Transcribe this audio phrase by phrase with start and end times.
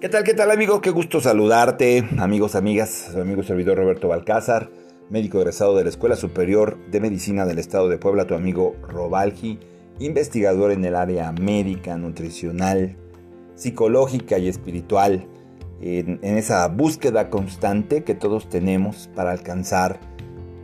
[0.00, 0.80] ¿Qué tal, qué tal amigo?
[0.80, 4.70] Qué gusto saludarte, amigos, amigas, amigo servidor Roberto Balcázar,
[5.10, 9.58] médico egresado de la Escuela Superior de Medicina del Estado de Puebla, tu amigo Robalgi,
[9.98, 12.96] investigador en el área médica, nutricional,
[13.56, 15.26] psicológica y espiritual,
[15.82, 20.00] en, en esa búsqueda constante que todos tenemos para alcanzar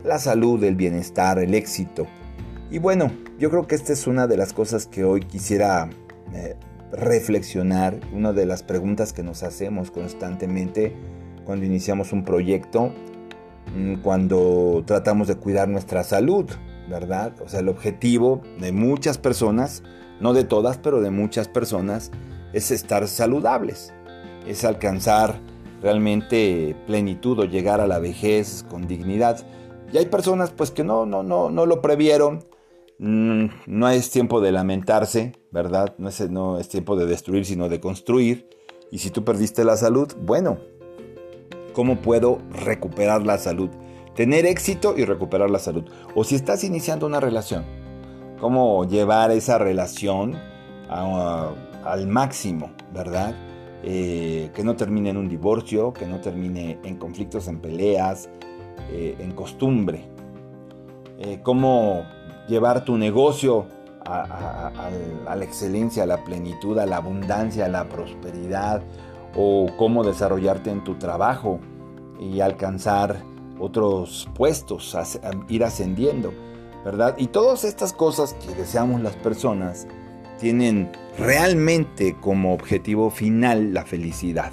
[0.03, 2.07] la salud, el bienestar, el éxito.
[2.71, 5.91] Y bueno, yo creo que esta es una de las cosas que hoy quisiera
[6.33, 6.55] eh,
[6.91, 10.95] reflexionar, una de las preguntas que nos hacemos constantemente
[11.45, 12.91] cuando iniciamos un proyecto,
[13.75, 16.49] mm, cuando tratamos de cuidar nuestra salud,
[16.89, 17.33] ¿verdad?
[17.41, 19.83] O sea, el objetivo de muchas personas,
[20.19, 22.11] no de todas, pero de muchas personas,
[22.53, 23.93] es estar saludables,
[24.47, 25.39] es alcanzar
[25.81, 29.45] realmente plenitud o llegar a la vejez con dignidad.
[29.91, 32.43] Y hay personas pues que no, no, no, no lo previeron,
[32.99, 35.95] no es tiempo de lamentarse, ¿verdad?
[35.97, 38.49] No es, no es tiempo de destruir, sino de construir.
[38.91, 40.57] Y si tú perdiste la salud, bueno,
[41.73, 43.69] ¿cómo puedo recuperar la salud?
[44.15, 45.83] Tener éxito y recuperar la salud.
[46.15, 47.65] O si estás iniciando una relación,
[48.39, 50.35] ¿cómo llevar esa relación
[50.89, 53.35] al máximo, ¿verdad?
[53.83, 58.29] Eh, que no termine en un divorcio, que no termine en conflictos, en peleas,
[58.91, 60.09] eh, en costumbre.
[61.19, 62.03] Eh, ¿Cómo
[62.47, 63.65] llevar tu negocio
[64.05, 64.71] a,
[65.35, 68.81] la excelencia, a la plenitud, a la abundancia, a la prosperidad,
[69.35, 71.59] o cómo desarrollarte en tu trabajo
[72.19, 73.21] y alcanzar
[73.59, 74.97] otros puestos,
[75.49, 76.33] ir ascendiendo,
[76.85, 77.15] ¿verdad?
[77.17, 79.87] Y todas estas cosas que deseamos las personas
[80.39, 84.51] tienen realmente como objetivo final la felicidad,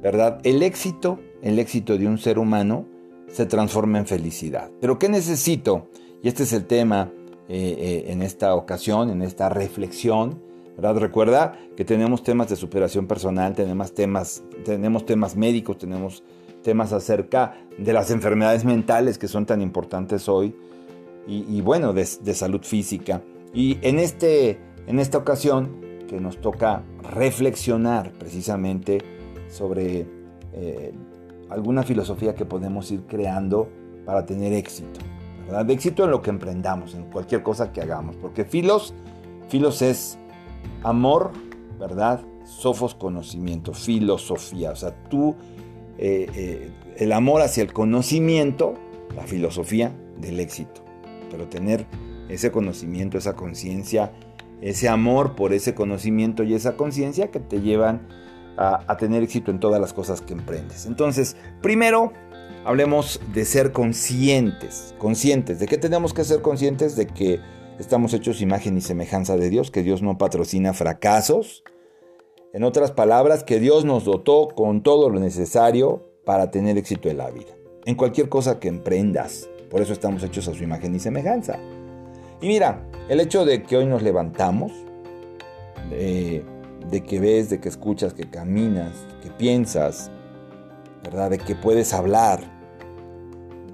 [0.00, 0.40] ¿verdad?
[0.44, 2.86] El éxito, el éxito de un ser humano
[3.28, 4.70] se transforma en felicidad.
[4.80, 5.88] Pero ¿qué necesito?
[6.22, 7.10] Y este es el tema
[7.48, 10.40] eh, eh, en esta ocasión, en esta reflexión.
[10.78, 16.22] Recuerda que tenemos temas de superación personal, tenemos temas, tenemos temas médicos, tenemos
[16.62, 20.54] temas acerca de las enfermedades mentales que son tan importantes hoy
[21.26, 23.22] y, bueno, de, salud física.
[23.52, 28.98] Y en, este, en esta ocasión que nos toca reflexionar precisamente
[29.48, 30.06] sobre
[30.52, 30.92] eh,
[31.50, 33.68] alguna filosofía que podemos ir creando
[34.04, 35.00] para tener éxito.
[35.48, 38.16] De éxito en lo que emprendamos, en cualquier cosa que hagamos.
[38.16, 38.94] Porque filos,
[39.48, 40.18] filos es
[40.82, 41.30] amor,
[41.78, 42.20] ¿verdad?
[42.44, 44.70] Sofos, conocimiento, filosofía.
[44.70, 45.36] O sea, tú,
[45.98, 48.74] eh, eh, el amor hacia el conocimiento,
[49.14, 50.82] la filosofía del éxito.
[51.30, 51.86] Pero tener
[52.28, 54.12] ese conocimiento, esa conciencia,
[54.62, 58.08] ese amor por ese conocimiento y esa conciencia que te llevan
[58.56, 60.86] a, a tener éxito en todas las cosas que emprendes.
[60.86, 62.12] Entonces, primero,
[62.64, 64.94] hablemos de ser conscientes.
[64.98, 65.58] Conscientes.
[65.58, 66.96] ¿De qué tenemos que ser conscientes?
[66.96, 67.40] De que
[67.78, 71.64] estamos hechos imagen y semejanza de Dios, que Dios no patrocina fracasos.
[72.52, 77.18] En otras palabras, que Dios nos dotó con todo lo necesario para tener éxito en
[77.18, 77.54] la vida.
[77.86, 79.48] En cualquier cosa que emprendas.
[79.70, 81.58] Por eso estamos hechos a su imagen y semejanza.
[82.40, 84.72] Y mira, el hecho de que hoy nos levantamos,
[85.90, 86.44] de,
[86.90, 88.92] de que ves, de que escuchas, que caminas,
[89.22, 90.10] que piensas,
[91.02, 91.30] ¿verdad?
[91.30, 92.40] De que puedes hablar,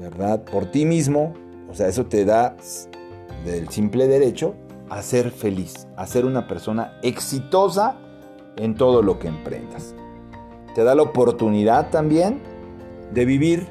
[0.01, 0.45] ¿verdad?
[0.45, 1.35] Por ti mismo,
[1.71, 2.57] o sea, eso te da
[3.45, 4.55] del simple derecho
[4.91, 7.97] a ser feliz, a ser una persona exitosa
[8.57, 9.95] en todo lo que emprendas.
[10.75, 12.41] Te da la oportunidad también
[13.13, 13.67] de vivir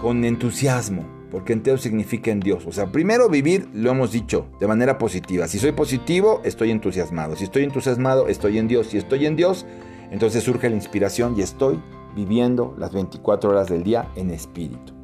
[0.00, 2.66] con entusiasmo, porque entero significa en Dios.
[2.66, 5.48] O sea, primero vivir, lo hemos dicho, de manera positiva.
[5.48, 7.36] Si soy positivo, estoy entusiasmado.
[7.36, 8.88] Si estoy entusiasmado, estoy en Dios.
[8.88, 9.66] Si estoy en Dios,
[10.10, 11.80] entonces surge la inspiración y estoy
[12.14, 14.98] viviendo las 24 horas del día en espíritu.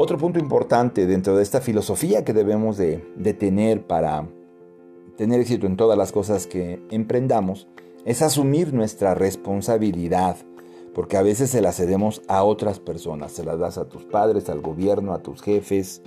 [0.00, 2.98] Otro punto importante dentro de esta filosofía que debemos de,
[3.36, 4.28] tener para
[5.16, 7.66] tener éxito en todas las cosas que emprendamos
[8.04, 10.36] es asumir nuestra responsabilidad,
[10.94, 14.48] porque a veces se la cedemos a otras personas, se las das a tus padres,
[14.48, 16.00] al gobierno, a tus jefes,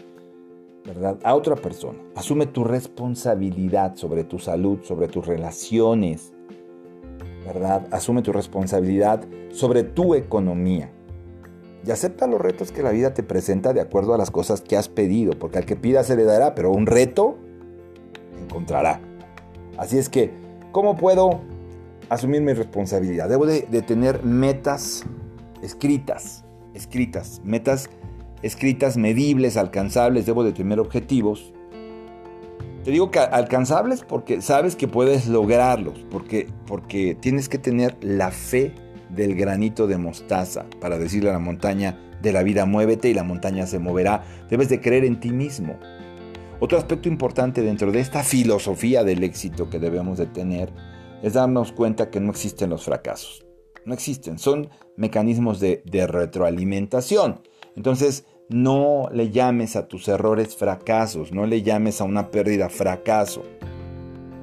[0.86, 1.20] ¿verdad?
[1.24, 2.00] A otra persona.
[2.16, 6.32] Asume tu responsabilidad sobre tu salud, sobre tus relaciones,
[7.54, 7.88] ¿verdad?
[7.92, 10.90] Asume tu responsabilidad sobre tu economía.
[11.86, 14.78] Y acepta los retos que la vida te presenta de acuerdo a las cosas que
[14.78, 17.38] has pedido, porque al que pida se le dará, pero un reto
[18.42, 19.02] encontrará.
[19.78, 20.32] Así es que,
[20.72, 21.42] ¿cómo puedo
[22.10, 23.28] asumir mi responsabilidad?
[23.28, 25.04] Debo de, de tener metas
[25.62, 27.90] escritas, escritas, metas
[28.44, 31.54] escritas, medibles, alcanzables, debo de tener objetivos
[32.84, 38.32] te digo que alcanzables porque sabes que puedes lograrlos, porque, porque tienes que tener la
[38.32, 38.74] fe
[39.10, 43.24] del granito de mostaza para decirle a la montaña de la vida muévete y la
[43.24, 44.24] montaña se moverá.
[44.50, 45.78] Debes de creer en ti mismo.
[46.60, 50.72] Otro aspecto importante dentro de esta filosofía del éxito que debemos de tener
[51.22, 53.46] es darnos cuenta que no existen los fracasos.
[53.86, 57.42] No existen, son mecanismos de, de retroalimentación.
[57.76, 63.44] Entonces, no le llames a tus errores fracasos, no le llames a una pérdida fracaso.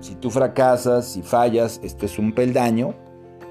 [0.00, 2.94] Si tú fracasas, si fallas, esto es un peldaño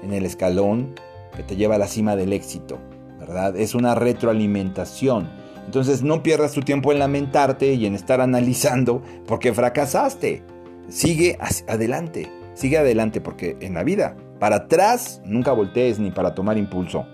[0.02, 0.94] en el escalón
[1.36, 2.78] que te lleva a la cima del éxito,
[3.20, 3.56] ¿verdad?
[3.56, 5.28] Es una retroalimentación.
[5.64, 10.42] Entonces no pierdas tu tiempo en lamentarte y en estar analizando porque fracasaste.
[10.88, 11.38] Sigue
[11.68, 17.06] adelante, sigue adelante porque en la vida, para atrás nunca voltees ni para tomar impulso.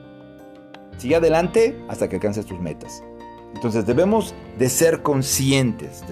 [0.97, 3.03] Sigue adelante hasta que alcances tus metas.
[3.55, 6.05] Entonces debemos de ser conscientes,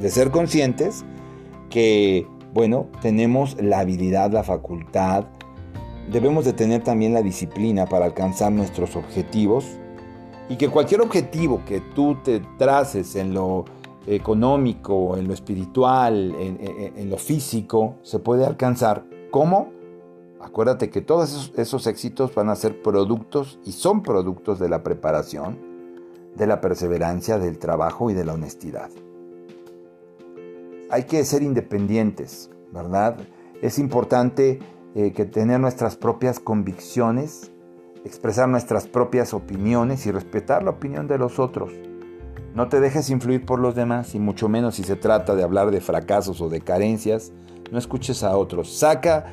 [0.00, 1.04] de, ser conscientes
[1.68, 5.24] que, bueno, tenemos la habilidad, la facultad,
[6.10, 9.66] debemos de tener también la disciplina para alcanzar nuestros objetivos
[10.48, 13.64] y que cualquier objetivo que tú te traces en lo
[14.06, 19.04] económico, en lo espiritual, en, lo físico, se puede alcanzar.
[19.30, 19.72] ¿Cómo?
[20.40, 24.82] Acuérdate que todos esos, esos éxitos van a ser productos y son productos de la
[24.82, 25.73] preparación,
[26.36, 28.90] de la perseverancia, del trabajo y de la honestidad.
[30.90, 33.16] Hay que ser independientes, ¿verdad?
[33.62, 34.58] Es importante
[34.94, 37.52] eh, que tener nuestras propias convicciones,
[38.04, 41.72] expresar nuestras propias opiniones y respetar la opinión de los otros.
[42.54, 45.72] No te dejes influir por los demás y mucho menos si se trata de hablar
[45.72, 47.32] de fracasos o de carencias.
[47.72, 48.78] No escuches a otros.
[48.78, 49.24] Saca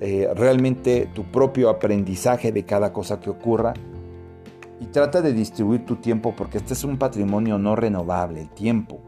[0.00, 3.74] eh, realmente tu propio aprendizaje de cada cosa que ocurra
[4.80, 9.00] y trata de distribuir tu tiempo porque este es un patrimonio no renovable, el tiempo.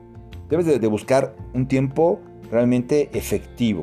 [0.48, 2.20] Debes de, buscar un tiempo
[2.50, 3.82] realmente efectivo.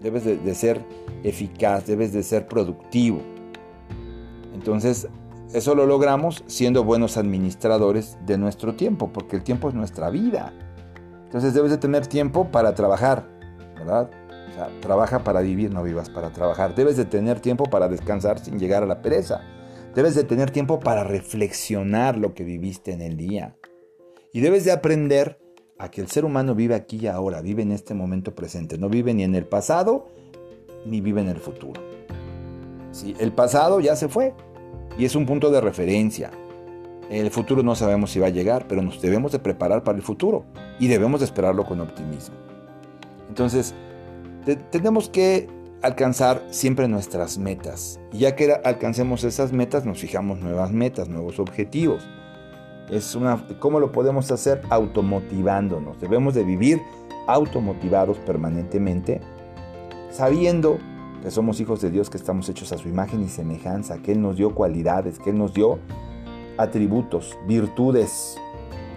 [0.00, 0.84] Debes de, ser
[1.24, 3.20] eficaz, debes de ser productivo.
[4.54, 5.08] Entonces,
[5.52, 10.52] eso lo logramos siendo buenos administradores de nuestro tiempo, porque el tiempo es nuestra vida.
[11.24, 13.28] Entonces debes de tener tiempo para trabajar,
[13.76, 14.08] ¿verdad?
[14.50, 16.74] O sea, trabaja para vivir, no vivas para trabajar.
[16.74, 19.42] Debes de tener tiempo para descansar sin llegar a la pereza.
[19.98, 23.56] Debes de tener tiempo para reflexionar lo que viviste en el día.
[24.32, 25.40] Y debes de aprender
[25.76, 28.78] a que el ser humano vive aquí y ahora, vive en este momento presente.
[28.78, 30.06] No vive ni en el pasado
[30.86, 31.82] ni vive en el futuro.
[32.92, 34.34] Sí, el pasado ya se fue
[34.96, 36.30] y es un punto de referencia.
[37.10, 40.04] El futuro no sabemos si va a llegar, pero nos debemos de preparar para el
[40.04, 40.44] futuro
[40.78, 42.36] y debemos de esperarlo con optimismo.
[43.28, 43.74] Entonces,
[44.70, 48.00] tenemos que alcanzar siempre nuestras metas.
[48.12, 52.08] Y ya que alcancemos esas metas, nos fijamos nuevas metas, nuevos objetivos.
[52.90, 54.62] Es una, ¿Cómo lo podemos hacer?
[54.70, 56.00] Automotivándonos.
[56.00, 56.80] Debemos de vivir
[57.26, 59.20] automotivados permanentemente,
[60.10, 60.78] sabiendo
[61.22, 64.22] que somos hijos de Dios, que estamos hechos a su imagen y semejanza, que Él
[64.22, 65.78] nos dio cualidades, que Él nos dio
[66.56, 68.36] atributos, virtudes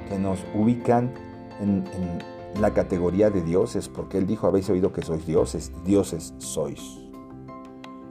[0.10, 1.14] que nos ubican
[1.60, 2.20] en, en
[2.60, 7.00] la categoría de dioses, porque él dijo, habéis oído que sois dioses, dioses sois.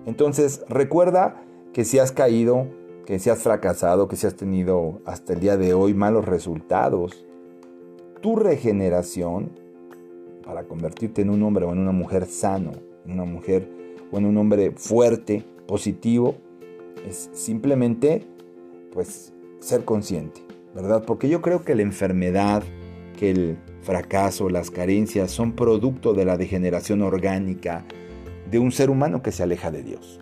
[0.07, 1.43] Entonces, recuerda
[1.73, 2.67] que si has caído,
[3.07, 7.25] que si has fracasado, que si has tenido hasta el día de hoy malos resultados,
[8.21, 9.59] tu regeneración
[10.45, 12.73] para convertirte en un hombre o en una mujer sano,
[13.05, 13.69] en una mujer
[14.11, 16.35] o en un hombre fuerte, positivo,
[17.07, 18.27] es simplemente
[18.93, 20.41] pues ser consciente,
[20.75, 21.05] ¿verdad?
[21.07, 22.63] Porque yo creo que la enfermedad,
[23.19, 27.85] que el fracaso, las carencias son producto de la degeneración orgánica
[28.51, 30.21] de un ser humano que se aleja de Dios.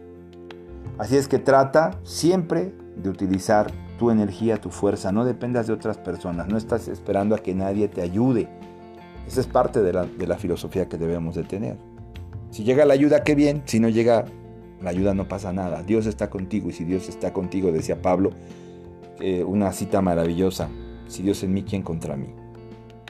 [0.99, 5.99] Así es que trata siempre de utilizar tu energía, tu fuerza, no dependas de otras
[5.99, 8.49] personas, no estás esperando a que nadie te ayude.
[9.27, 11.77] Esa es parte de la, filosofía que debemos de tener.
[12.51, 14.25] Si llega la ayuda, qué bien, si no llega
[14.81, 15.83] la ayuda no pasa nada.
[15.83, 18.31] Dios está contigo y si Dios está contigo, decía Pablo,
[19.21, 20.69] eh, una cita maravillosa,
[21.09, 22.29] si Dios en mí, ¿quién contra mí?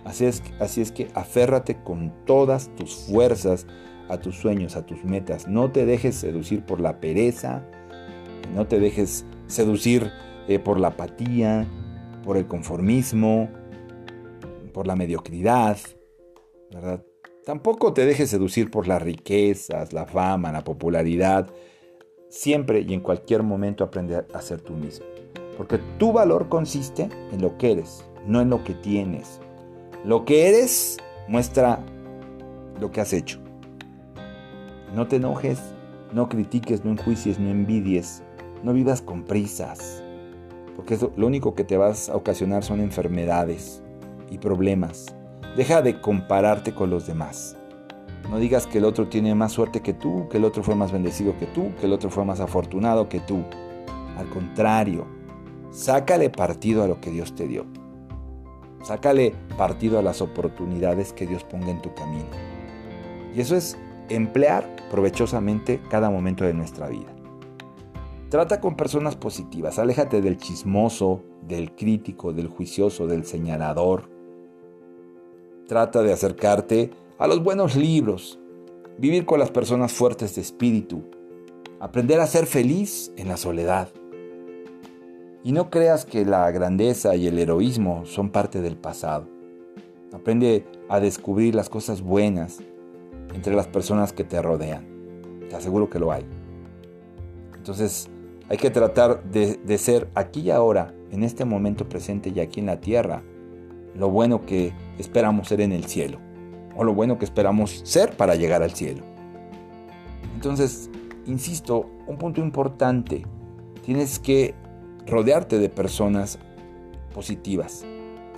[0.04, 3.66] Así es, así es que aférrate con todas tus fuerzas
[4.08, 5.48] a tus sueños, a tus metas.
[5.48, 7.62] No te dejes seducir por la pereza,
[8.54, 10.10] no te dejes seducir
[10.48, 11.66] eh, por la apatía,
[12.24, 13.48] por el conformismo,
[14.72, 15.78] por la mediocridad.
[17.44, 21.48] Tampoco te dejes seducir por las riquezas, la fama, la popularidad.
[22.28, 25.06] Siempre y en cualquier momento aprende a ser tú mismo.
[25.56, 29.40] Porque tu valor consiste en lo que eres, no en lo que tienes.
[30.04, 31.80] Lo que eres muestra
[32.80, 33.40] lo que has hecho.
[34.94, 35.60] No te enojes,
[36.12, 38.22] no critiques, no enjuicies, no envidies,
[38.62, 40.02] no vivas con prisas,
[40.76, 43.82] porque eso, lo único que te vas a ocasionar son enfermedades
[44.30, 45.06] y problemas.
[45.56, 47.56] Deja de compararte con los demás.
[48.30, 50.92] No digas que el otro tiene más suerte que tú, que el otro fue más
[50.92, 53.42] bendecido que tú, que el otro fue más afortunado que tú.
[54.16, 55.06] Al contrario,
[55.72, 57.66] sácale partido a lo que Dios te dio.
[58.82, 62.28] Sácale partido a las oportunidades que Dios ponga en tu camino.
[63.34, 63.76] Y eso es
[64.08, 67.14] emplear provechosamente cada momento de nuestra vida.
[68.30, 74.10] Trata con personas positivas, aléjate del chismoso, del crítico, del juicioso, del señalador.
[75.66, 78.38] Trata de acercarte a los buenos libros,
[78.98, 81.04] vivir con las personas fuertes de espíritu,
[81.80, 83.88] aprender a ser feliz en la soledad.
[85.48, 89.26] Y no creas que la grandeza y el heroísmo son parte del pasado.
[90.12, 92.58] Aprende a descubrir las cosas buenas
[93.32, 94.86] entre las personas que te rodean.
[95.48, 96.26] Te aseguro que lo hay.
[97.56, 98.10] Entonces,
[98.50, 102.66] hay que tratar de, ser aquí y ahora, en este momento presente y aquí en
[102.66, 103.22] la tierra,
[103.94, 106.18] lo bueno que esperamos ser en el cielo,
[106.76, 109.02] o lo bueno que esperamos ser para llegar al cielo.
[110.34, 110.90] Entonces,
[111.24, 113.24] insisto, un punto importante,
[113.82, 114.54] tienes que
[115.08, 116.38] rodearte de personas
[117.12, 117.84] positivas,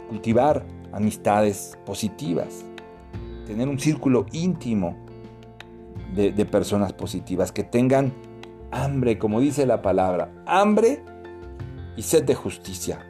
[0.09, 2.65] cultivar amistades positivas,
[3.47, 4.97] tener un círculo íntimo
[6.15, 8.12] de, personas positivas que tengan
[8.71, 11.03] hambre, como dice la palabra, hambre
[11.97, 13.07] y sed de justicia,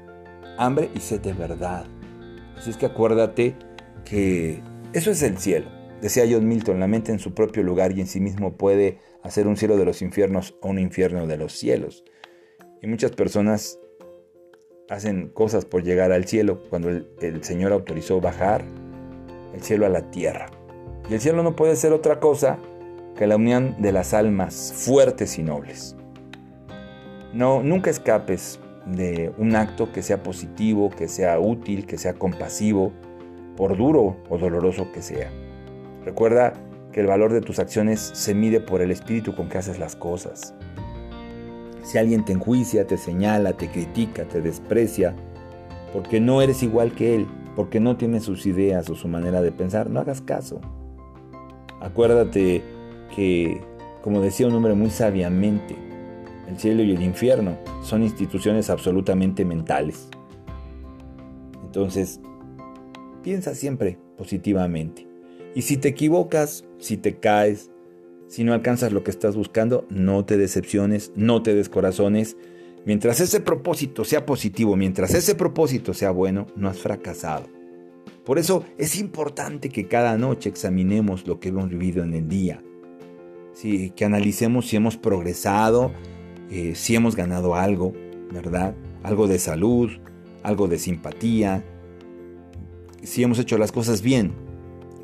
[0.59, 1.87] hambre y sed de verdad.
[2.57, 3.57] Así es que acuérdate
[4.05, 4.63] que
[4.93, 5.71] eso es el cielo.
[6.03, 9.47] Decía John Milton, la mente en su propio lugar y en sí mismo puede hacer
[9.47, 12.05] un cielo de los infiernos o un infierno de los cielos.
[12.83, 13.79] Y muchas personas
[14.89, 18.65] hacen cosas por llegar al cielo cuando el, el Señor autorizó bajar
[19.55, 20.47] el cielo a la tierra.
[21.09, 22.59] Y el cielo no puede ser otra cosa
[23.17, 25.97] que la unión de las almas fuertes y nobles.
[27.33, 32.93] No, nunca escapes de un acto que sea positivo, que sea útil, que sea compasivo,
[33.57, 35.31] por duro o doloroso que sea.
[36.05, 36.55] Recuerda
[36.93, 39.95] que el valor de tus acciones se mide por el espíritu con que haces las
[39.95, 40.55] cosas.
[41.83, 45.15] Si alguien te enjuicia, te señala, te critica, te desprecia,
[45.93, 49.53] porque no eres igual que él, porque no tienes sus ideas o su manera de
[49.53, 50.61] pensar, no hagas caso.
[51.81, 52.63] Acuérdate
[53.15, 53.61] que,
[54.03, 55.77] como decía un hombre muy sabiamente,
[56.49, 60.09] el cielo y el infierno son instituciones absolutamente mentales.
[61.65, 62.21] Entonces,
[63.23, 65.07] piensa siempre positivamente.
[65.55, 67.70] Y si te equivocas, si te caes,
[68.31, 72.37] si no alcanzas lo que estás buscando, no te decepciones, no te descorazones.
[72.87, 77.49] Mientras ese propósito sea positivo, mientras ese propósito sea bueno, no has fracasado.
[78.25, 82.63] Por eso es importante que cada noche examinemos lo que hemos vivido en el día,
[83.61, 85.91] que analicemos si hemos progresado,
[86.53, 87.93] eh, si hemos ganado algo,
[88.33, 88.77] ¿verdad?
[89.03, 89.91] Algo de salud,
[90.45, 91.65] algo de simpatía,
[93.03, 94.33] si hemos hecho las cosas bien,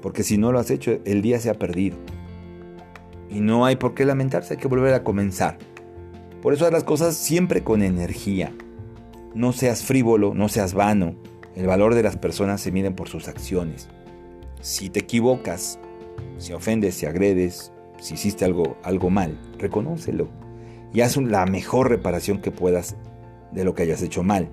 [0.01, 1.97] porque si no lo has hecho, el día se ha perdido.
[3.29, 5.59] Y no hay por qué lamentarse, hay que volver a comenzar.
[6.43, 8.53] Por eso haz las cosas siempre con energía.
[9.35, 11.17] No seas frívolo, no seas vano.
[11.55, 13.89] El valor de las personas se mide por sus acciones.
[14.61, 15.79] Si te equivocas,
[16.39, 20.29] si ofendes, si agredes, si hiciste algo, algo mal, reconócelo
[20.97, 22.97] y haz la mejor reparación que puedas
[23.53, 24.49] de lo que hayas hecho mal.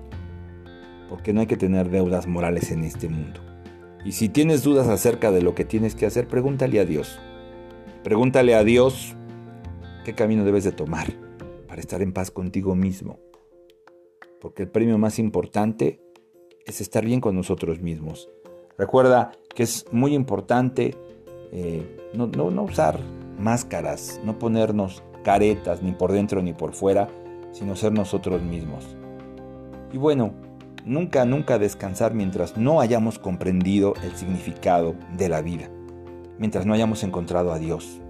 [1.08, 3.40] Porque no hay que tener deudas morales en este mundo.
[4.04, 7.18] Y si tienes dudas acerca de lo que tienes que hacer, pregúntale a Dios.
[8.04, 9.16] Pregúntale a Dios
[10.04, 11.06] qué camino debes de tomar
[11.66, 13.18] para estar en paz contigo mismo.
[14.42, 16.02] Porque el premio más importante
[16.66, 18.28] es estar bien con nosotros mismos.
[18.76, 20.94] Recuerda que es muy importante
[21.50, 23.00] eh, no, no, no usar
[23.38, 27.08] máscaras, no ponernos caretas ni por dentro ni por fuera,
[27.52, 28.84] sino ser nosotros mismos.
[29.94, 30.34] Y bueno,
[30.84, 35.70] nunca, nunca descansar mientras no hayamos comprendido el significado de la vida,
[36.38, 38.00] mientras no hayamos encontrado a Dios,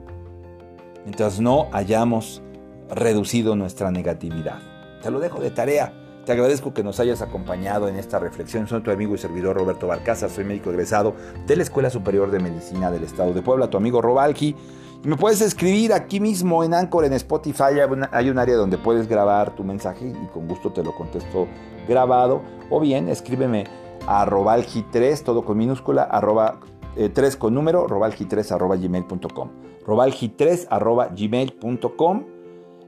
[1.04, 2.42] mientras no hayamos
[2.88, 4.60] reducido nuestra negatividad.
[5.02, 5.92] Te lo dejo de tarea.
[6.24, 8.66] Te agradezco que nos hayas acompañado en esta reflexión.
[8.66, 11.14] Soy tu amigo y servidor Roberto Balcázar, soy médico egresado
[11.46, 14.56] de la Escuela Superior de Medicina del Estado de Puebla, tu amigo Robalki.
[15.02, 17.78] Me puedes escribir aquí mismo en Anchor, en Spotify.
[18.10, 21.46] Hay un área donde puedes grabar tu mensaje y con gusto te lo contesto
[21.86, 22.40] grabado.
[22.70, 23.64] O bien escríbeme
[24.06, 26.58] a robalgi3, todo con minúscula, arroba,
[26.94, 29.50] 3 eh, con número, robalgi3 arroba gmail.com.
[29.86, 32.24] Robalgi3 arroba gmail.com.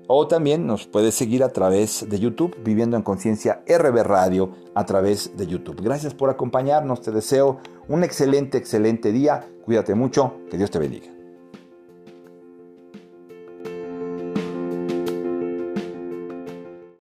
[0.08, 4.86] O también nos puedes seguir a través de YouTube, Viviendo en Conciencia RB Radio, a
[4.86, 5.82] través de YouTube.
[5.82, 7.00] Gracias por acompañarnos.
[7.00, 7.58] Te deseo
[7.88, 9.48] un excelente, excelente día.
[9.64, 10.34] Cuídate mucho.
[10.48, 11.15] Que Dios te bendiga.